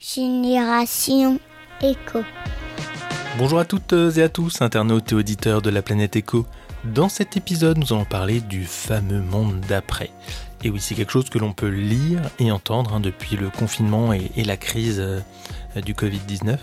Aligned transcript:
Génération 0.00 1.40
Éco. 1.82 2.22
Bonjour 3.36 3.58
à 3.58 3.64
toutes 3.64 3.92
et 3.92 4.22
à 4.22 4.28
tous, 4.28 4.62
internautes 4.62 5.10
et 5.10 5.16
auditeurs 5.16 5.60
de 5.60 5.70
la 5.70 5.82
planète 5.82 6.14
Éco. 6.14 6.46
Dans 6.84 7.08
cet 7.08 7.36
épisode, 7.36 7.78
nous 7.78 7.92
allons 7.92 8.04
parler 8.04 8.40
du 8.40 8.64
fameux 8.64 9.20
monde 9.20 9.58
d'après. 9.68 10.10
Et 10.62 10.70
oui, 10.70 10.80
c'est 10.80 10.94
quelque 10.94 11.10
chose 11.10 11.28
que 11.30 11.38
l'on 11.38 11.52
peut 11.52 11.68
lire 11.68 12.22
et 12.38 12.52
entendre 12.52 12.94
hein, 12.94 13.00
depuis 13.00 13.36
le 13.36 13.50
confinement 13.50 14.12
et, 14.12 14.30
la 14.44 14.56
crise 14.56 15.00
euh, 15.00 15.20
du 15.84 15.94
Covid-19. 15.94 16.58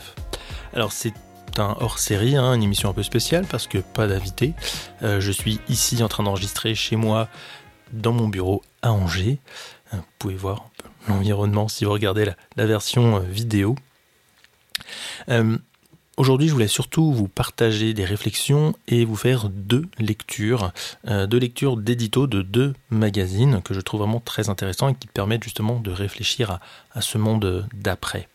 Alors 0.74 0.94
c'est 0.94 1.14
un 1.58 1.76
hors-série, 1.82 2.38
hein, 2.38 2.54
une 2.54 2.64
émission 2.64 2.90
un 2.90 2.94
peu 2.94 3.04
spéciale 3.04 3.46
parce 3.50 3.68
que 3.68 3.80
pas 3.80 4.08
d'invité. 4.08 4.54
Euh, 5.04 5.20
je 5.20 5.32
suis 5.34 5.60
ici 5.68 6.02
en 6.02 6.08
train 6.08 6.24
d'enregistrer 6.24 6.74
chez 6.74 6.96
moi 6.96 7.28
dans 7.92 8.14
mon 8.14 8.30
bureau 8.30 8.62
à 8.82 8.94
Angers. 8.94 9.40
Euh, 9.96 9.98
vous 9.98 10.04
pouvez 10.20 10.36
voir 10.36 10.70
l'environnement 11.08 11.68
si 11.68 11.86
vous 11.86 11.92
regardez 11.92 12.26
la, 12.56 12.66
version 12.66 13.20
vidéo. 13.20 13.76
Aujourd'hui, 16.18 16.48
je 16.48 16.54
voulais 16.54 16.70
surtout 16.70 17.12
vous 17.12 17.28
partager 17.28 17.94
des 17.94 18.06
réflexions 18.06 18.74
et 18.88 19.04
vous 19.04 19.18
faire 19.18 19.50
deux 19.50 19.84
lectures, 20.00 20.72
euh, 21.08 21.28
deux 21.28 21.38
lectures 21.38 21.76
d'édito 21.76 22.26
de 22.26 22.42
deux 22.42 22.74
magazines 22.90 23.62
que 23.62 23.74
je 23.74 23.82
trouve 23.82 24.00
vraiment 24.00 24.22
très 24.22 24.48
intéressants 24.48 24.88
et 24.88 24.96
qui 24.96 25.08
permettent 25.08 25.44
justement 25.44 25.78
de 25.78 25.92
réfléchir 25.92 26.60
à, 26.94 27.02
ce 27.02 27.18
monde 27.18 27.68
d'après. 27.74 28.30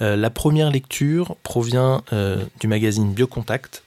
Euh, 0.00 0.16
la 0.16 0.30
première 0.30 0.72
lecture 0.72 1.36
provient 1.44 2.02
euh, 2.12 2.44
du 2.58 2.66
magazine 2.66 3.12
Biocontact. 3.12 3.84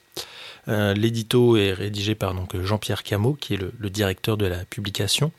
L'édito 0.68 1.56
est 1.56 1.72
rédigé 1.72 2.16
par 2.16 2.34
Jean-Pierre 2.60 3.04
Camot, 3.04 3.34
qui 3.34 3.54
est 3.54 3.56
le, 3.56 3.88
directeur 3.88 4.36
de 4.36 4.46
la 4.46 4.64
publication. 4.64 5.30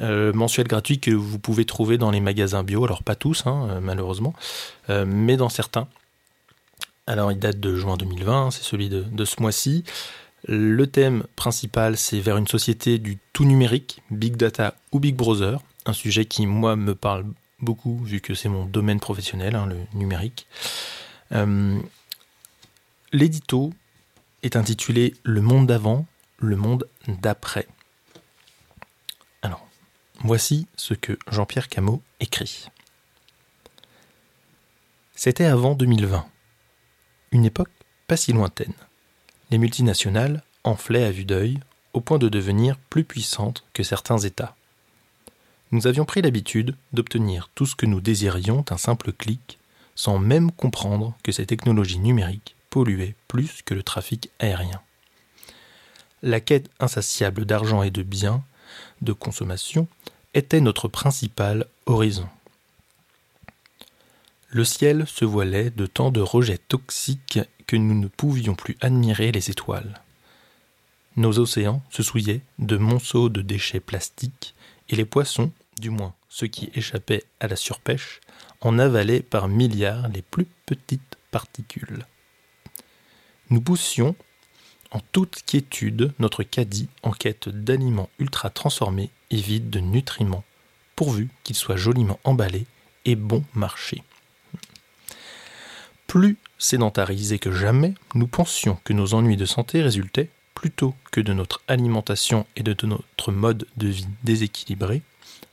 Mensuel 0.00 0.68
gratuit 0.68 1.00
que 1.00 1.10
vous 1.10 1.38
pouvez 1.38 1.64
trouver 1.64 1.98
dans 1.98 2.10
les 2.10 2.20
magasins 2.20 2.62
bio, 2.62 2.84
alors 2.84 3.02
pas 3.02 3.14
tous 3.14 3.46
hein, 3.46 3.80
malheureusement, 3.82 4.34
mais 4.88 5.36
dans 5.36 5.48
certains. 5.48 5.88
Alors 7.08 7.32
il 7.32 7.38
date 7.38 7.58
de 7.58 7.74
juin 7.74 7.96
2020, 7.96 8.50
c'est 8.50 8.62
celui 8.62 8.90
de, 8.90 9.24
ce 9.24 9.40
mois-ci. 9.40 9.82
Le 10.46 10.86
thème 10.86 11.24
principal, 11.36 11.96
c'est 11.96 12.20
vers 12.20 12.36
une 12.36 12.46
société 12.46 12.98
du 12.98 13.18
tout 13.32 13.46
numérique, 13.46 14.02
Big 14.10 14.36
Data 14.36 14.74
ou 14.92 15.00
Big 15.00 15.16
Brother, 15.16 15.58
un 15.86 15.94
sujet 15.94 16.26
qui, 16.26 16.46
moi, 16.46 16.76
me 16.76 16.94
parle 16.94 17.24
beaucoup, 17.60 17.98
vu 18.04 18.20
que 18.20 18.34
c'est 18.34 18.50
mon 18.50 18.66
domaine 18.66 19.00
professionnel, 19.00 19.56
hein, 19.56 19.66
le 19.66 19.76
numérique. 19.98 20.46
Euh, 21.32 21.78
l'édito 23.12 23.72
est 24.42 24.54
intitulé 24.54 25.14
Le 25.22 25.40
monde 25.40 25.66
d'avant, 25.66 26.04
le 26.36 26.56
monde 26.56 26.86
d'après. 27.06 27.66
Voici 30.24 30.66
ce 30.76 30.94
que 30.94 31.16
Jean-Pierre 31.30 31.68
Camot 31.68 32.02
écrit. 32.20 32.66
C'était 35.14 35.44
avant 35.44 35.74
2020 35.74 36.26
une 37.30 37.44
époque 37.44 37.70
pas 38.06 38.16
si 38.16 38.32
lointaine. 38.32 38.72
Les 39.50 39.58
multinationales 39.58 40.42
enflaient 40.64 41.04
à 41.04 41.10
vue 41.10 41.24
d'œil 41.24 41.60
au 41.92 42.00
point 42.00 42.18
de 42.18 42.28
devenir 42.28 42.76
plus 42.90 43.04
puissantes 43.04 43.64
que 43.72 43.82
certains 43.82 44.18
États. 44.18 44.56
Nous 45.70 45.86
avions 45.86 46.04
pris 46.04 46.22
l'habitude 46.22 46.74
d'obtenir 46.92 47.50
tout 47.54 47.66
ce 47.66 47.76
que 47.76 47.86
nous 47.86 48.00
désirions 48.00 48.64
d'un 48.66 48.78
simple 48.78 49.12
clic, 49.12 49.58
sans 49.94 50.18
même 50.18 50.50
comprendre 50.50 51.14
que 51.22 51.32
ces 51.32 51.46
technologies 51.46 51.98
numériques 51.98 52.56
polluaient 52.70 53.14
plus 53.28 53.62
que 53.62 53.74
le 53.74 53.82
trafic 53.82 54.30
aérien. 54.38 54.80
La 56.22 56.40
quête 56.40 56.70
insatiable 56.80 57.44
d'argent 57.44 57.82
et 57.82 57.90
de 57.90 58.02
biens, 58.02 58.42
de 59.02 59.12
consommation, 59.12 59.88
était 60.34 60.60
notre 60.60 60.88
principal 60.88 61.66
horizon. 61.86 62.28
Le 64.50 64.64
ciel 64.64 65.06
se 65.06 65.24
voilait 65.24 65.70
de 65.70 65.86
tant 65.86 66.10
de 66.10 66.20
rejets 66.20 66.58
toxiques 66.58 67.40
que 67.66 67.76
nous 67.76 67.94
ne 67.94 68.08
pouvions 68.08 68.54
plus 68.54 68.76
admirer 68.80 69.30
les 69.30 69.50
étoiles. 69.50 70.00
Nos 71.16 71.38
océans 71.38 71.82
se 71.90 72.02
souillaient 72.02 72.40
de 72.58 72.76
monceaux 72.76 73.28
de 73.28 73.42
déchets 73.42 73.80
plastiques 73.80 74.54
et 74.88 74.96
les 74.96 75.04
poissons, 75.04 75.52
du 75.80 75.90
moins 75.90 76.14
ceux 76.28 76.46
qui 76.46 76.70
échappaient 76.74 77.24
à 77.40 77.48
la 77.48 77.56
surpêche, 77.56 78.20
en 78.60 78.78
avalaient 78.78 79.22
par 79.22 79.48
milliards 79.48 80.08
les 80.08 80.22
plus 80.22 80.46
petites 80.66 81.16
particules. 81.30 82.06
Nous 83.50 83.60
poussions 83.60 84.14
en 84.90 85.00
toute 85.12 85.42
quiétude 85.44 86.12
notre 86.18 86.42
caddie 86.42 86.88
en 87.02 87.12
quête 87.12 87.48
d'aliments 87.48 88.10
ultra 88.18 88.50
transformés 88.50 89.10
et 89.30 89.36
vides 89.36 89.70
de 89.70 89.80
nutriments, 89.80 90.44
pourvu 90.96 91.28
qu'ils 91.44 91.56
soient 91.56 91.76
joliment 91.76 92.18
emballés 92.24 92.66
et 93.04 93.16
bon 93.16 93.44
marché. 93.54 94.02
Plus 96.06 96.38
sédentarisés 96.58 97.38
que 97.38 97.52
jamais, 97.52 97.94
nous 98.14 98.26
pensions 98.26 98.78
que 98.84 98.92
nos 98.92 99.14
ennuis 99.14 99.36
de 99.36 99.44
santé 99.44 99.82
résultaient, 99.82 100.30
plutôt 100.54 100.94
que 101.12 101.20
de 101.20 101.32
notre 101.32 101.62
alimentation 101.68 102.46
et 102.56 102.62
de 102.62 102.74
notre 102.86 103.30
mode 103.30 103.66
de 103.76 103.88
vie 103.88 104.08
déséquilibré, 104.24 105.02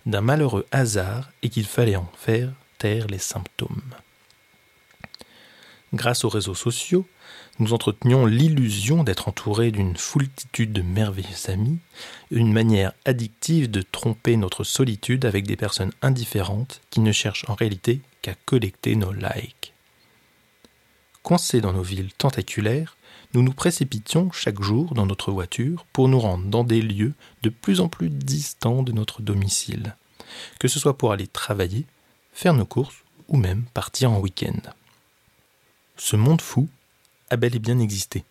d'un 0.06 0.22
malheureux 0.22 0.66
hasard 0.72 1.30
et 1.44 1.50
qu'il 1.50 1.66
fallait 1.66 1.96
en 1.96 2.10
faire 2.18 2.52
taire 2.78 3.08
les 3.08 3.20
symptômes. 3.20 3.94
Grâce 5.94 6.26
aux 6.26 6.30
réseaux 6.30 6.56
sociaux, 6.56 7.08
nous 7.60 7.74
entretenions 7.74 8.26
l'illusion 8.26 9.04
d'être 9.04 9.30
entourés 9.30 9.72
d'une 9.72 9.96
foultitude 9.96 10.74
de 10.74 10.82
merveilleux 10.82 11.50
amis, 11.50 11.80
une 12.32 12.52
manière 12.52 12.92
addictive 13.06 13.72
de 13.72 13.82
tromper 13.82 14.36
notre 14.36 14.64
solitude 14.64 15.26
avec 15.26 15.48
des 15.48 15.56
personnes 15.56 15.94
indifférentes 16.02 16.82
qui 16.90 17.00
ne 17.00 17.12
cherchent 17.12 17.46
en 17.48 17.56
réalité 17.56 18.02
qu'à 18.22 18.36
collecter 18.46 18.96
nos 18.96 19.14
likes. 19.14 19.74
Coincés 21.24 21.62
dans 21.62 21.74
nos 21.74 21.82
villes 21.82 22.14
tentaculaires, 22.18 22.98
nous 23.34 23.42
nous 23.42 23.54
précipitions 23.54 24.32
chaque 24.32 24.62
jour 24.62 24.94
dans 24.94 25.06
notre 25.06 25.32
voiture 25.32 25.86
pour 25.92 26.08
nous 26.08 26.20
rendre 26.20 26.46
dans 26.46 26.64
des 26.64 26.82
lieux 26.82 27.14
de 27.42 27.50
plus 27.50 27.80
en 27.80 27.88
plus 27.88 28.10
distants 28.10 28.84
de 28.84 28.92
notre 28.92 29.22
domicile, 29.22 29.96
que 30.60 30.68
ce 30.68 30.80
soit 30.80 30.98
pour 30.98 31.12
aller 31.12 31.28
travailler, 31.28 31.86
faire 32.32 32.54
nos 32.54 32.66
courses 32.66 33.04
ou 33.28 33.38
même 33.38 33.64
partir 33.74 34.12
en 34.12 34.20
week-end. 34.20 34.60
Ce 35.98 36.16
monde 36.16 36.42
fou 36.42 36.70
a 37.30 37.38
bel 37.38 37.56
et 37.56 37.60
bien 37.60 37.80
existé. 37.80 38.24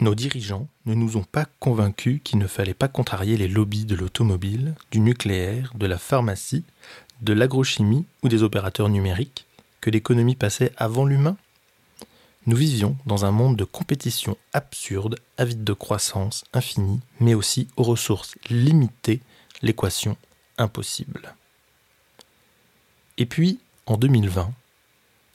Nos 0.00 0.14
dirigeants 0.14 0.68
ne 0.86 0.94
nous 0.94 1.16
ont 1.16 1.24
pas 1.24 1.46
convaincus 1.60 2.20
qu'il 2.24 2.38
ne 2.38 2.46
fallait 2.46 2.74
pas 2.74 2.88
contrarier 2.88 3.36
les 3.36 3.48
lobbies 3.48 3.84
de 3.84 3.94
l'automobile, 3.94 4.74
du 4.90 5.00
nucléaire, 5.00 5.72
de 5.74 5.86
la 5.86 5.98
pharmacie, 5.98 6.64
de 7.22 7.32
l'agrochimie 7.32 8.06
ou 8.22 8.28
des 8.28 8.42
opérateurs 8.42 8.88
numériques, 8.88 9.46
que 9.80 9.90
l'économie 9.90 10.34
passait 10.34 10.72
avant 10.76 11.04
l'humain 11.04 11.36
nous 12.46 12.56
vivions 12.56 12.96
dans 13.06 13.24
un 13.24 13.30
monde 13.30 13.56
de 13.56 13.64
compétition 13.64 14.36
absurde, 14.52 15.18
avide 15.38 15.64
de 15.64 15.72
croissance 15.72 16.44
infinie, 16.52 17.00
mais 17.18 17.32
aussi 17.32 17.68
aux 17.76 17.84
ressources 17.84 18.34
limitées, 18.50 19.20
l'équation 19.62 20.18
impossible. 20.58 21.34
Et 23.16 23.24
puis, 23.24 23.60
en 23.86 23.96
2020, 23.96 24.52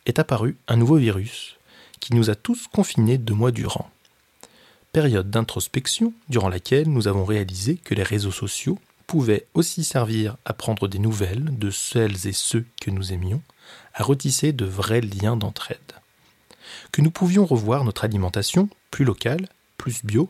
est 0.06 0.20
apparu 0.20 0.56
un 0.68 0.76
nouveau 0.76 0.98
virus 0.98 1.58
qui 2.00 2.16
nous 2.16 2.30
a 2.30 2.36
tous 2.36 2.68
confinés 2.68 3.18
deux 3.18 3.34
mois 3.34 3.52
durant. 3.52 3.90
Période 4.92 5.30
d'introspection 5.30 6.14
durant 6.30 6.50
laquelle 6.50 6.90
nous 6.90 7.08
avons 7.08 7.26
réalisé 7.26 7.76
que 7.76 7.96
les 7.96 8.04
réseaux 8.04 8.32
sociaux 8.32 8.80
pouvaient 9.08 9.46
aussi 9.54 9.84
servir 9.84 10.38
à 10.46 10.54
prendre 10.54 10.88
des 10.88 11.00
nouvelles 11.00 11.58
de 11.58 11.70
celles 11.70 12.28
et 12.28 12.34
ceux 12.34 12.66
que 12.82 12.92
nous 12.92 13.14
aimions, 13.14 13.42
à 13.94 14.04
retisser 14.04 14.54
de 14.54 14.66
vrais 14.66 15.02
liens 15.02 15.36
d'entraide 15.36 15.78
que 16.92 17.02
nous 17.02 17.12
pouvions 17.12 17.46
revoir 17.46 17.84
notre 17.84 18.04
alimentation 18.04 18.70
plus 18.92 19.06
locale, 19.06 19.48
plus 19.78 20.04
bio, 20.04 20.30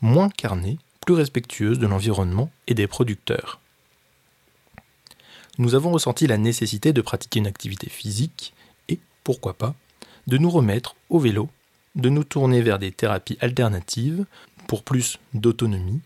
moins 0.00 0.28
carnée, 0.28 0.78
plus 1.06 1.14
respectueuse 1.14 1.78
de 1.78 1.86
l'environnement 1.86 2.50
et 2.66 2.74
des 2.74 2.86
producteurs. 2.86 3.60
Nous 5.58 5.74
avons 5.74 5.92
ressenti 5.92 6.26
la 6.26 6.38
nécessité 6.38 6.92
de 6.92 7.02
pratiquer 7.02 7.38
une 7.38 7.46
activité 7.46 7.88
physique 7.88 8.54
et, 8.88 8.98
pourquoi 9.22 9.54
pas, 9.54 9.74
de 10.26 10.38
nous 10.38 10.50
remettre 10.50 10.96
au 11.10 11.18
vélo, 11.18 11.48
de 11.94 12.08
nous 12.08 12.24
tourner 12.24 12.62
vers 12.62 12.78
des 12.78 12.92
thérapies 12.92 13.38
alternatives 13.40 14.24
pour 14.66 14.82
plus 14.82 15.18
d'autonomie 15.34 16.00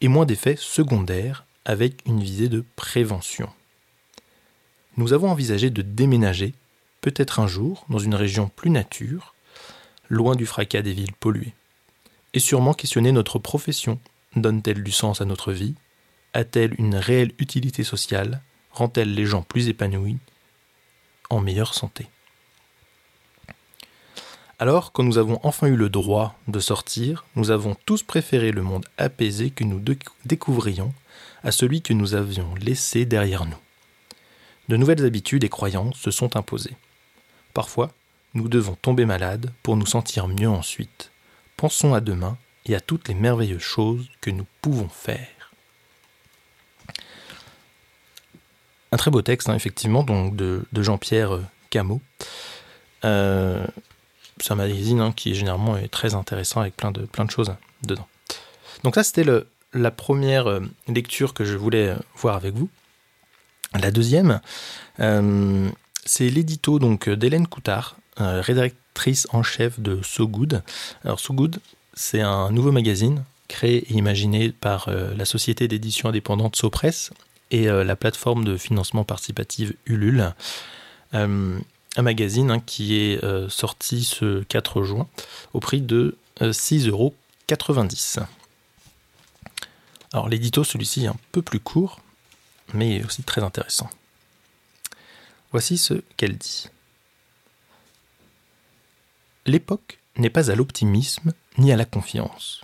et 0.00 0.08
moins 0.08 0.26
d'effets 0.26 0.56
secondaires 0.56 1.44
avec 1.64 2.02
une 2.06 2.22
visée 2.22 2.48
de 2.48 2.64
prévention. 2.76 3.48
Nous 4.96 5.12
avons 5.12 5.30
envisagé 5.30 5.70
de 5.70 5.82
déménager 5.82 6.54
peut-être 7.00 7.40
un 7.40 7.46
jour 7.46 7.84
dans 7.88 7.98
une 7.98 8.14
région 8.14 8.48
plus 8.48 8.70
nature, 8.70 9.34
loin 10.08 10.34
du 10.34 10.46
fracas 10.46 10.82
des 10.82 10.92
villes 10.92 11.12
polluées. 11.12 11.54
Et 12.34 12.40
sûrement 12.40 12.74
questionner 12.74 13.12
notre 13.12 13.38
profession. 13.38 13.98
Donne-t-elle 14.36 14.82
du 14.82 14.92
sens 14.92 15.20
à 15.20 15.24
notre 15.24 15.52
vie? 15.52 15.74
A-t-elle 16.34 16.74
une 16.78 16.96
réelle 16.96 17.32
utilité 17.38 17.84
sociale? 17.84 18.42
Rend-elle 18.72 19.14
les 19.14 19.26
gens 19.26 19.42
plus 19.42 19.68
épanouis 19.68 20.18
En 21.30 21.40
meilleure 21.40 21.74
santé? 21.74 22.06
Alors, 24.60 24.90
quand 24.90 25.04
nous 25.04 25.18
avons 25.18 25.38
enfin 25.44 25.68
eu 25.68 25.76
le 25.76 25.88
droit 25.88 26.36
de 26.48 26.58
sortir, 26.58 27.24
nous 27.36 27.52
avons 27.52 27.76
tous 27.86 28.02
préféré 28.02 28.50
le 28.50 28.62
monde 28.62 28.86
apaisé 28.96 29.50
que 29.50 29.62
nous 29.62 29.80
découvrions 30.24 30.92
à 31.44 31.52
celui 31.52 31.80
que 31.80 31.92
nous 31.92 32.14
avions 32.14 32.54
laissé 32.56 33.04
derrière 33.04 33.44
nous. 33.44 33.56
de 34.68 34.76
nouvelles 34.76 35.04
habitudes 35.04 35.44
et 35.44 35.48
croyances 35.48 35.96
se 35.96 36.10
sont 36.10 36.36
imposées. 36.36 36.76
Parfois, 37.54 37.92
nous 38.34 38.48
devons 38.48 38.74
tomber 38.74 39.06
malades 39.06 39.52
pour 39.62 39.76
nous 39.76 39.86
sentir 39.86 40.26
mieux 40.26 40.48
ensuite. 40.48 41.12
Pensons 41.56 41.94
à 41.94 42.00
demain 42.00 42.36
et 42.66 42.74
à 42.74 42.80
toutes 42.80 43.08
les 43.08 43.14
merveilleuses 43.14 43.62
choses 43.62 44.10
que 44.20 44.30
nous 44.30 44.46
pouvons 44.60 44.88
faire. 44.88 45.52
Un 48.90 48.96
très 48.96 49.10
beau 49.10 49.22
texte, 49.22 49.48
hein, 49.48 49.54
effectivement, 49.54 50.02
donc 50.02 50.34
de, 50.34 50.66
Jean-Pierre 50.74 51.38
Camus. 51.70 52.00
Euh, 53.04 53.64
c'est 54.42 54.52
un 54.52 54.56
magazine 54.56 55.00
hein, 55.00 55.12
qui 55.14 55.34
généralement 55.34 55.76
est 55.76 55.88
très 55.88 56.14
intéressant 56.14 56.60
avec 56.60 56.76
plein 56.76 56.90
de, 56.90 57.02
plein 57.02 57.24
de 57.24 57.30
choses 57.30 57.54
dedans. 57.82 58.06
Donc 58.84 58.94
ça, 58.94 59.02
c'était 59.02 59.24
la 59.72 59.90
première 59.90 60.48
euh, 60.48 60.60
lecture 60.86 61.34
que 61.34 61.44
je 61.44 61.56
voulais 61.56 61.94
voir 62.16 62.36
avec 62.36 62.54
vous. 62.54 62.68
La 63.78 63.90
deuxième, 63.90 64.40
euh, 65.00 65.68
c'est 66.04 66.28
l'édito 66.28 66.78
donc 66.78 67.08
d'Hélène 67.08 67.46
Coutard, 67.46 67.96
euh, 68.20 68.40
rédactrice 68.40 69.26
en 69.32 69.42
chef 69.42 69.78
de 69.78 70.00
So 70.02 70.26
Good. 70.26 70.62
Alors 71.04 71.20
So 71.20 71.34
Good, 71.34 71.58
c'est 71.94 72.22
un 72.22 72.50
nouveau 72.50 72.72
magazine 72.72 73.24
créé 73.48 73.78
et 73.90 73.94
imaginé 73.94 74.52
par 74.52 74.90
la 74.90 75.24
société 75.24 75.68
d'édition 75.68 76.10
indépendante 76.10 76.54
Sopress 76.54 77.12
et 77.50 77.64
la 77.64 77.96
plateforme 77.96 78.44
de 78.44 78.58
financement 78.58 79.04
participatif 79.04 79.72
Ulule 79.86 80.34
un 81.96 82.02
magazine 82.02 82.50
hein, 82.50 82.60
qui 82.60 82.96
est 82.96 83.22
euh, 83.24 83.48
sorti 83.48 84.04
ce 84.04 84.42
4 84.44 84.82
juin 84.82 85.08
au 85.52 85.60
prix 85.60 85.80
de 85.80 86.16
6,90 86.40 86.86
euh, 86.86 86.90
euros. 86.90 87.14
Alors 90.12 90.28
l'édito, 90.28 90.64
celui-ci 90.64 91.04
est 91.04 91.08
un 91.08 91.16
peu 91.32 91.42
plus 91.42 91.60
court, 91.60 92.00
mais 92.74 93.04
aussi 93.04 93.22
très 93.22 93.42
intéressant. 93.42 93.90
Voici 95.50 95.78
ce 95.78 96.02
qu'elle 96.16 96.36
dit. 96.36 96.68
L'époque 99.46 99.98
n'est 100.16 100.30
pas 100.30 100.50
à 100.50 100.54
l'optimisme 100.54 101.32
ni 101.56 101.72
à 101.72 101.76
la 101.76 101.84
confiance. 101.84 102.62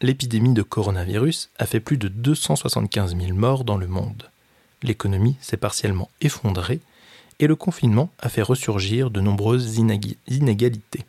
L'épidémie 0.00 0.54
de 0.54 0.62
coronavirus 0.62 1.50
a 1.58 1.66
fait 1.66 1.80
plus 1.80 1.96
de 1.96 2.08
275 2.08 3.16
000 3.16 3.34
morts 3.34 3.64
dans 3.64 3.76
le 3.76 3.86
monde. 3.86 4.30
L'économie 4.82 5.36
s'est 5.40 5.56
partiellement 5.56 6.10
effondrée 6.20 6.80
et 7.38 7.46
le 7.46 7.56
confinement 7.56 8.10
a 8.18 8.28
fait 8.28 8.42
ressurgir 8.42 9.10
de 9.10 9.20
nombreuses 9.20 9.78
inégalités. 9.78 11.04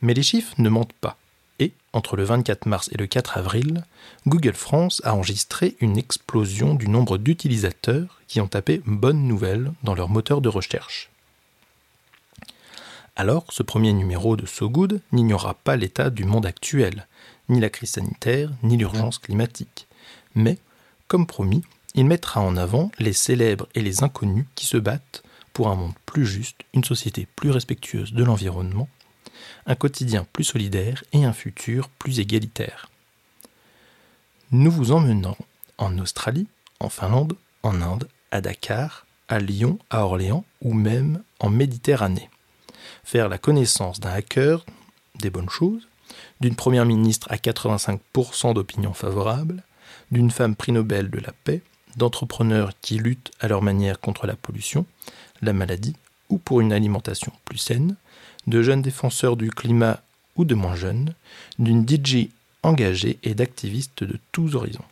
Mais 0.00 0.14
les 0.14 0.22
chiffres 0.22 0.54
ne 0.58 0.68
mentent 0.68 0.92
pas, 0.94 1.16
et 1.58 1.72
entre 1.92 2.16
le 2.16 2.24
24 2.24 2.66
mars 2.66 2.88
et 2.92 2.98
le 2.98 3.06
4 3.06 3.38
avril, 3.38 3.84
Google 4.26 4.54
France 4.54 5.00
a 5.04 5.14
enregistré 5.14 5.76
une 5.80 5.96
explosion 5.96 6.74
du 6.74 6.88
nombre 6.88 7.18
d'utilisateurs 7.18 8.20
qui 8.26 8.40
ont 8.40 8.48
tapé 8.48 8.82
Bonne 8.86 9.28
nouvelle 9.28 9.72
dans 9.84 9.94
leur 9.94 10.08
moteur 10.08 10.40
de 10.40 10.48
recherche. 10.48 11.10
Alors, 13.14 13.44
ce 13.50 13.62
premier 13.62 13.92
numéro 13.92 14.36
de 14.36 14.46
So 14.46 14.70
Good 14.70 15.00
n'ignora 15.12 15.54
pas 15.54 15.76
l'état 15.76 16.08
du 16.08 16.24
monde 16.24 16.46
actuel, 16.46 17.06
ni 17.50 17.60
la 17.60 17.68
crise 17.68 17.90
sanitaire, 17.90 18.50
ni 18.62 18.76
l'urgence 18.76 19.18
climatique. 19.18 19.86
Mais, 20.34 20.58
comme 21.08 21.26
promis, 21.26 21.62
il 21.94 22.06
mettra 22.06 22.40
en 22.40 22.56
avant 22.56 22.90
les 22.98 23.12
célèbres 23.12 23.68
et 23.74 23.82
les 23.82 24.02
inconnus 24.02 24.46
qui 24.54 24.66
se 24.66 24.76
battent 24.76 25.22
pour 25.52 25.68
un 25.68 25.74
monde 25.74 25.94
plus 26.06 26.26
juste, 26.26 26.60
une 26.72 26.84
société 26.84 27.26
plus 27.36 27.50
respectueuse 27.50 28.12
de 28.12 28.24
l'environnement, 28.24 28.88
un 29.66 29.74
quotidien 29.74 30.26
plus 30.32 30.44
solidaire 30.44 31.04
et 31.12 31.24
un 31.24 31.32
futur 31.32 31.88
plus 31.90 32.20
égalitaire. 32.20 32.90
Nous 34.50 34.70
vous 34.70 34.92
emmenons 34.92 35.36
en 35.78 35.98
Australie, 35.98 36.46
en 36.80 36.88
Finlande, 36.88 37.36
en 37.62 37.80
Inde, 37.82 38.08
à 38.30 38.40
Dakar, 38.40 39.06
à 39.28 39.38
Lyon, 39.38 39.78
à 39.90 40.04
Orléans 40.04 40.44
ou 40.60 40.74
même 40.74 41.22
en 41.40 41.50
Méditerranée. 41.50 42.28
Faire 43.04 43.28
la 43.28 43.38
connaissance 43.38 44.00
d'un 44.00 44.12
hacker, 44.12 44.64
des 45.16 45.30
bonnes 45.30 45.50
choses, 45.50 45.88
d'une 46.40 46.56
première 46.56 46.86
ministre 46.86 47.26
à 47.30 47.36
85% 47.36 48.54
d'opinion 48.54 48.92
favorable, 48.92 49.62
d'une 50.10 50.30
femme 50.30 50.56
prix 50.56 50.72
Nobel 50.72 51.10
de 51.10 51.18
la 51.18 51.32
paix, 51.32 51.62
d'entrepreneurs 51.96 52.72
qui 52.80 52.98
luttent 52.98 53.30
à 53.40 53.48
leur 53.48 53.62
manière 53.62 54.00
contre 54.00 54.26
la 54.26 54.36
pollution, 54.36 54.86
la 55.40 55.52
maladie 55.52 55.96
ou 56.28 56.38
pour 56.38 56.60
une 56.60 56.72
alimentation 56.72 57.32
plus 57.44 57.58
saine, 57.58 57.96
de 58.46 58.62
jeunes 58.62 58.82
défenseurs 58.82 59.36
du 59.36 59.50
climat 59.50 60.00
ou 60.36 60.44
de 60.44 60.54
moins 60.54 60.74
jeunes, 60.74 61.14
d'une 61.58 61.86
DJ 61.86 62.28
engagée 62.62 63.18
et 63.22 63.34
d'activistes 63.34 64.04
de 64.04 64.18
tous 64.32 64.54
horizons. 64.54 64.84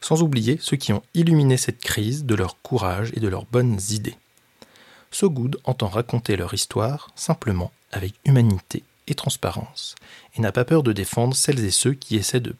Sans 0.00 0.22
oublier 0.22 0.58
ceux 0.60 0.76
qui 0.76 0.92
ont 0.92 1.02
illuminé 1.14 1.56
cette 1.56 1.80
crise 1.80 2.24
de 2.24 2.34
leur 2.34 2.60
courage 2.62 3.12
et 3.14 3.20
de 3.20 3.28
leurs 3.28 3.46
bonnes 3.46 3.78
idées. 3.90 4.16
So 5.12 5.30
Good 5.30 5.60
entend 5.64 5.88
raconter 5.88 6.36
leur 6.36 6.54
histoire 6.54 7.10
simplement 7.14 7.70
avec 7.92 8.14
humanité 8.24 8.82
et 9.06 9.14
transparence, 9.14 9.94
et 10.36 10.40
n'a 10.40 10.52
pas 10.52 10.64
peur 10.64 10.82
de 10.82 10.92
défendre 10.92 11.36
celles 11.36 11.64
et 11.64 11.70
ceux 11.70 11.92
qui 11.92 12.16
essaient 12.16 12.40
de 12.40 12.56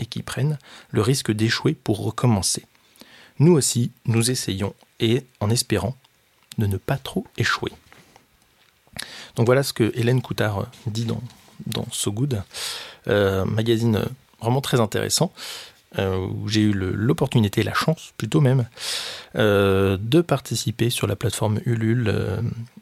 et 0.00 0.06
qui 0.06 0.22
prennent 0.22 0.58
le 0.90 1.02
risque 1.02 1.30
d'échouer 1.30 1.74
pour 1.74 2.04
recommencer. 2.04 2.64
Nous 3.38 3.52
aussi, 3.52 3.92
nous 4.04 4.30
essayons 4.30 4.74
et 4.98 5.22
en 5.40 5.50
espérant 5.50 5.96
de 6.58 6.66
ne 6.66 6.76
pas 6.76 6.96
trop 6.96 7.26
échouer. 7.38 7.72
Donc 9.36 9.46
voilà 9.46 9.62
ce 9.62 9.72
que 9.72 9.92
Hélène 9.94 10.20
Coutard 10.20 10.66
dit 10.86 11.04
dans, 11.04 11.22
dans 11.66 11.86
So 11.90 12.12
Good, 12.12 12.42
euh, 13.08 13.44
magazine 13.44 14.04
vraiment 14.40 14.60
très 14.60 14.80
intéressant, 14.80 15.32
euh, 15.98 16.18
où 16.18 16.48
j'ai 16.48 16.60
eu 16.60 16.72
l'opportunité, 16.72 17.62
la 17.62 17.74
chance 17.74 18.12
plutôt 18.16 18.40
même, 18.40 18.68
euh, 19.36 19.96
de 20.00 20.20
participer 20.20 20.90
sur 20.90 21.06
la 21.06 21.16
plateforme 21.16 21.60
Ulule, 21.64 22.14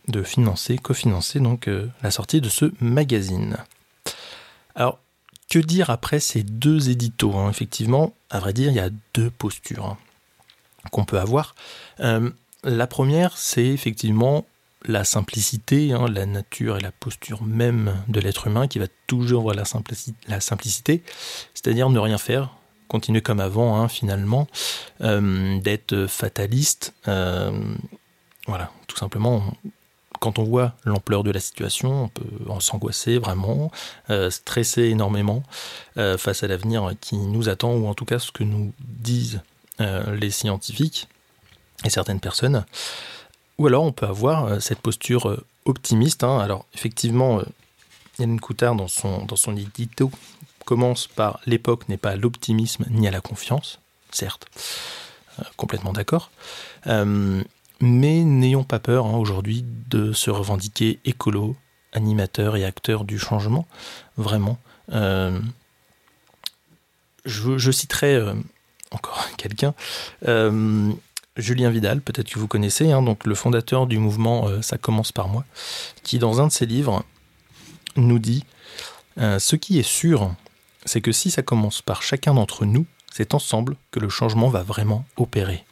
de 0.09 0.23
financer, 0.23 0.79
cofinancer 0.79 1.41
donc 1.41 1.69
la 2.03 2.11
sortie 2.11 2.41
de 2.41 2.49
ce 2.49 2.73
magazine. 2.81 3.59
Alors, 4.75 5.01
que 5.49 5.59
dire 5.59 5.91
après 5.91 6.21
ces 6.21 6.43
deux 6.43 6.91
éditos 6.91 7.35
hein 7.37 7.51
Effectivement, 7.51 8.15
à 8.31 8.41
vrai 8.41 8.53
dire, 8.53 8.71
il 8.71 8.77
y 8.77 8.81
a 8.81 8.91
deux 9.15 9.31
postures 9.31 9.87
hein, 9.87 9.99
qu'on 10.91 11.05
peut 11.05 11.19
avoir. 11.19 11.55
Euh, 12.01 12.31
la 12.65 12.87
première, 12.87 13.37
c'est 13.37 13.67
effectivement 13.67 14.45
la 14.85 15.05
simplicité, 15.05 15.93
hein, 15.93 16.07
la 16.09 16.27
nature 16.27 16.77
et 16.77 16.81
la 16.81 16.93
posture 16.93 17.43
même 17.43 17.97
de 18.09 18.21
l'être 18.21 18.47
humain 18.47 18.69
qui 18.69 18.79
va 18.79 18.87
toujours 19.07 19.43
voir 19.43 19.55
la, 19.55 19.65
simplicité, 20.41 21.03
c'est-à-dire 21.55 21.91
ne 21.91 21.99
rien 21.99 22.19
faire, 22.19 22.55
continuer 22.87 23.21
comme 23.21 23.41
avant 23.41 23.89
finalement, 23.89 24.47
euh, 25.01 25.59
d'être 25.61 26.07
fataliste. 26.07 26.95
Euh, 27.09 27.75
voilà, 28.47 28.71
tout 28.87 28.97
simplement, 28.97 29.53
quand 30.21 30.39
on 30.39 30.45
voit 30.45 30.75
l'ampleur 30.85 31.23
de 31.25 31.31
la 31.31 31.41
situation, 31.41 32.05
on 32.05 32.09
peut 32.09 32.61
s'angoisser 32.61 33.19
vraiment, 33.19 33.71
euh, 34.11 34.31
stresser 34.31 34.85
énormément 34.85 35.43
euh, 35.97 36.19
face 36.19 36.43
à 36.43 36.49
l'avenir 36.49 36.93
qui 37.01 37.17
nous 37.17 37.49
attend, 37.49 37.73
ou 37.73 37.87
en 37.87 37.95
tout 37.95 38.05
cas 38.05 38.19
ce 38.19 38.33
que 38.33 38.45
nous 38.45 38.73
disent 38.81 39.41
euh, 39.81 40.15
les 40.17 40.31
scientifiques 40.31 41.09
et 41.85 41.91
certaines 41.91 42.21
personnes. 42.21 42.65
Ou 43.59 43.67
alors 43.67 43.85
on 43.85 43.93
peut 43.93 44.07
avoir 44.07 44.61
cette 44.63 44.81
posture 44.81 45.43
optimiste. 45.65 46.25
Hein. 46.25 46.39
Alors 46.39 46.67
effectivement, 46.75 47.43
Yann 48.19 48.39
Coutard 48.41 48.75
dans 48.75 48.89
son, 48.89 49.25
dans 49.25 49.37
son 49.37 49.57
édito 49.57 50.11
commence 50.65 51.07
par 51.07 51.41
l'époque 51.47 51.89
n'est 51.89 51.97
pas 51.97 52.11
à 52.11 52.17
l'optimisme 52.17 52.85
ni 52.91 53.09
à 53.09 53.11
la 53.11 53.21
confiance, 53.21 53.81
certes, 54.11 54.47
complètement 55.57 55.93
d'accord. 55.93 56.31
Mais 57.81 58.25
n'ayons 58.25 58.65
pas 58.65 58.81
peur 58.81 59.07
hein, 59.07 59.17
aujourd'hui 59.17 59.65
de 59.89 60.13
se 60.13 60.31
revendiquer 60.31 60.99
écolo, 61.05 61.57
animateur 61.93 62.57
et 62.57 62.65
acteur 62.65 63.05
du 63.05 63.19
changement. 63.19 63.67
Vraiment. 64.17 64.59
Euh, 64.93 65.39
je, 67.25 67.71
citerai 67.71 68.15
euh, 68.15 68.35
encore 68.91 69.29
quelqu'un. 69.37 69.75
Euh, 70.27 70.93
Julien 71.37 71.71
Vidal, 71.71 72.01
peut-être 72.01 72.29
que 72.29 72.39
vous 72.39 72.49
connaissez, 72.49 72.91
hein, 72.91 73.03
donc 73.03 73.25
le 73.25 73.35
fondateur 73.37 73.87
du 73.87 73.99
mouvement 73.99 74.61
Ça 74.61 74.77
commence 74.77 75.13
par 75.13 75.29
moi, 75.29 75.45
qui 76.03 76.19
dans 76.19 76.41
un 76.41 76.49
de 76.49 76.53
ses 76.53 76.67
livres 76.67 77.05
nous 77.95 78.19
dit 78.19 78.45
Ce 79.17 79.55
qui 79.55 79.79
est 79.79 79.85
sûr, 79.85 80.35
c'est 80.85 81.01
que 81.01 81.13
si 81.13 81.31
ça 81.31 81.43
commence 81.43 81.81
par 81.81 82.03
chacun 82.03 82.35
d'entre 82.35 82.65
nous, 82.65 82.87
c'est 83.13 83.35
ensemble 83.35 83.77
que 83.93 84.01
le 84.01 84.09
changement 84.09 84.49
va 84.49 84.65
vraiment 84.65 85.05
opérer 85.17 85.65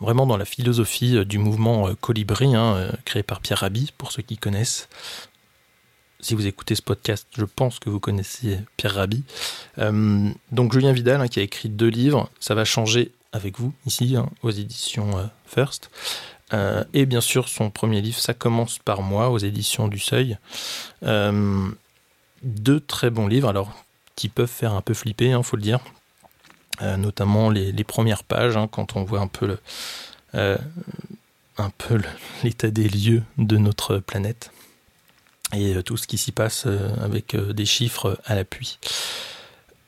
vraiment 0.00 0.26
dans 0.26 0.36
la 0.36 0.44
philosophie 0.44 1.16
euh, 1.16 1.24
du 1.24 1.38
mouvement 1.38 1.88
euh, 1.88 1.94
Colibri, 2.00 2.54
hein, 2.54 2.74
euh, 2.76 2.92
créé 3.04 3.22
par 3.22 3.40
Pierre 3.40 3.58
Rabhi, 3.58 3.92
pour 3.96 4.12
ceux 4.12 4.22
qui 4.22 4.38
connaissent. 4.38 4.88
Si 6.20 6.34
vous 6.34 6.46
écoutez 6.46 6.74
ce 6.74 6.82
podcast, 6.82 7.26
je 7.36 7.44
pense 7.44 7.78
que 7.78 7.88
vous 7.88 8.00
connaissez 8.00 8.58
Pierre 8.76 8.94
Rabhi. 8.94 9.24
donc 9.78 10.72
Julien 10.72 10.92
Vidal, 10.92 11.22
hein, 11.22 11.28
qui 11.28 11.40
a 11.40 11.42
écrit 11.42 11.70
deux 11.70 11.88
livres, 11.88 12.28
ça 12.40 12.54
va 12.54 12.66
changer 12.66 13.12
avec 13.32 13.58
vous, 13.58 13.72
ici, 13.86 14.16
hein, 14.16 14.28
aux 14.42 14.50
éditions 14.50 15.30
First. 15.46 15.90
et 16.92 17.06
bien 17.06 17.22
sûr, 17.22 17.48
son 17.48 17.70
premier 17.70 18.02
livre, 18.02 18.18
Ça 18.18 18.34
commence 18.34 18.78
par 18.78 19.00
moi, 19.00 19.30
aux 19.30 19.38
éditions 19.38 19.88
du 19.88 19.98
Seuil. 19.98 20.36
deux 22.42 22.80
très 22.80 23.08
bons 23.08 23.26
livres, 23.26 23.48
alors 23.48 23.72
qui 24.14 24.28
peuvent 24.28 24.46
faire 24.46 24.74
un 24.74 24.82
peu 24.82 24.92
flipper, 24.92 25.30
il 25.30 25.42
faut 25.42 25.56
le 25.56 25.62
dire, 25.62 25.80
notamment 26.80 27.50
les, 27.50 27.84
premières 27.84 28.24
pages, 28.24 28.56
hein, 28.56 28.68
quand 28.70 28.96
on 28.96 29.04
voit 29.04 29.20
un 29.20 29.26
peu 29.26 29.56
peu 30.32 32.00
l'état 32.44 32.70
des 32.70 32.88
lieux 32.88 33.22
de 33.38 33.56
notre 33.56 33.98
planète 33.98 34.50
et 35.52 35.82
tout 35.82 35.96
ce 35.96 36.06
qui 36.06 36.16
s'y 36.16 36.32
passe 36.32 36.66
avec 37.02 37.36
des 37.36 37.66
chiffres 37.66 38.20
à 38.24 38.34
l'appui. 38.34 38.78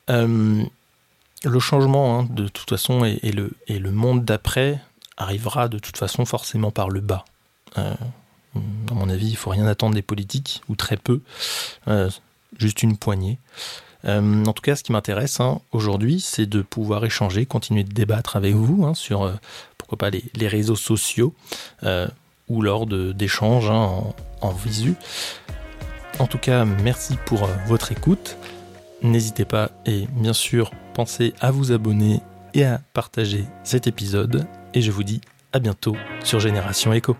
le 0.08 0.68
changement, 1.60 2.18
hein, 2.18 2.28
de 2.30 2.48
toute 2.48 2.68
façon, 2.68 3.04
et, 3.04 3.32
le, 3.32 3.90
monde 3.90 4.24
d'après 4.24 4.80
arrivera 5.16 5.68
de 5.68 5.78
toute 5.78 5.96
façon 5.96 6.24
forcément 6.24 6.70
par 6.70 6.88
le 6.90 7.00
bas. 7.00 7.24
Euh, 7.78 7.94
à 8.54 8.94
mon 8.94 9.08
avis, 9.08 9.28
il 9.28 9.36
faut 9.36 9.50
rien 9.50 9.66
attendre 9.66 9.94
des 9.94 10.02
politiques, 10.02 10.62
ou 10.68 10.76
très 10.76 10.96
peu, 10.96 11.20
euh, 11.88 12.10
juste 12.58 12.82
une 12.82 12.96
poignée. 12.96 13.38
Euh, 14.04 14.44
en 14.44 14.52
tout 14.52 14.62
cas, 14.62 14.76
ce 14.76 14.82
qui 14.82 14.92
m'intéresse 14.92 15.40
hein, 15.40 15.60
aujourd'hui, 15.70 16.20
c'est 16.20 16.46
de 16.46 16.62
pouvoir 16.62 17.04
échanger, 17.04 17.46
continuer 17.46 17.84
de 17.84 17.92
débattre 17.92 18.36
avec 18.36 18.54
vous 18.54 18.84
hein, 18.84 18.94
sur, 18.94 19.32
pourquoi 19.78 19.98
pas, 19.98 20.10
les, 20.10 20.48
réseaux 20.48 20.76
sociaux 20.76 21.34
ou 22.48 22.62
lors 22.62 22.86
d'échanges 22.86 23.70
hein, 23.70 23.74
en, 23.74 24.14
en, 24.40 24.50
visu. 24.52 24.94
En 26.18 26.26
tout 26.26 26.38
cas, 26.38 26.64
merci 26.64 27.16
pour 27.24 27.48
votre 27.66 27.92
écoute. 27.92 28.36
N'hésitez 29.02 29.44
pas 29.44 29.70
et 29.86 30.06
bien 30.12 30.32
sûr, 30.32 30.70
pensez 30.94 31.34
à 31.40 31.50
vous 31.50 31.72
abonner 31.72 32.20
et 32.54 32.64
à 32.64 32.80
partager 32.92 33.44
cet 33.64 33.86
épisode. 33.86 34.46
Et 34.74 34.82
je 34.82 34.90
vous 34.90 35.04
dis 35.04 35.20
à 35.52 35.58
bientôt 35.58 35.96
sur 36.22 36.40
Génération 36.40 36.92
Echo. 36.92 37.16